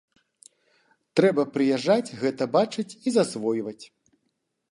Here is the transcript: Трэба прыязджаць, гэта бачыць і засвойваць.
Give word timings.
Трэба 1.19 1.43
прыязджаць, 1.57 2.15
гэта 2.23 2.43
бачыць 2.55 2.89
і 2.95 3.09
засвойваць. 3.17 3.81